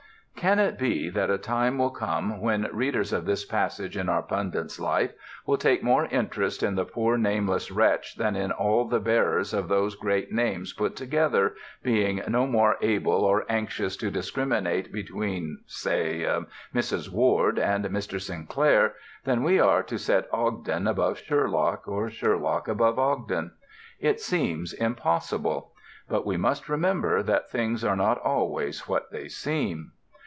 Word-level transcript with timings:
Can 0.37 0.57
it 0.57 0.79
be 0.79 1.07
that 1.11 1.29
a 1.29 1.37
time 1.37 1.77
will 1.77 1.91
come 1.91 2.41
when 2.41 2.67
readers 2.73 3.13
of 3.13 3.25
this 3.27 3.45
passage 3.45 3.95
in 3.95 4.09
our 4.09 4.23
pundit's 4.23 4.79
Life 4.79 5.13
will 5.45 5.57
take 5.57 5.83
more 5.83 6.05
interest 6.07 6.63
in 6.63 6.73
the 6.73 6.83
poor 6.83 7.15
nameless 7.15 7.69
wretch 7.69 8.15
than 8.15 8.35
in 8.35 8.51
all 8.51 8.85
the 8.85 8.99
bearers 8.99 9.53
of 9.53 9.67
those 9.67 9.93
great 9.93 10.31
names 10.31 10.73
put 10.73 10.95
together, 10.95 11.53
being 11.83 12.23
no 12.27 12.47
more 12.47 12.77
able 12.81 13.13
or 13.23 13.45
anxious 13.51 13.95
to 13.97 14.09
discriminate 14.09 14.91
between 14.91 15.59
(say) 15.67 16.21
Mrs. 16.73 17.11
Ward 17.11 17.59
and 17.59 17.85
Mr. 17.85 18.19
Sinclair 18.19 18.95
than 19.25 19.43
we 19.43 19.59
are 19.59 19.83
to 19.83 19.99
set 19.99 20.27
Ogden 20.33 20.87
above 20.87 21.19
Sherlock, 21.19 21.87
or 21.87 22.09
Sherlock 22.09 22.67
above 22.67 22.97
Ogden? 22.97 23.51
It 23.99 24.19
seems 24.19 24.73
impossible. 24.73 25.73
But 26.09 26.25
we 26.25 26.35
must 26.35 26.67
remember 26.67 27.21
that 27.21 27.51
things 27.51 27.83
are 27.83 27.97
not 27.97 28.17
always 28.17 28.87
what 28.87 29.11
they 29.11 29.27
seem. 29.27 29.91